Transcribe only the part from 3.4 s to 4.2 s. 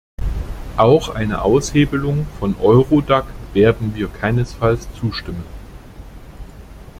werden wir